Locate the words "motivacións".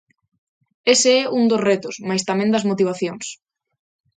2.69-3.25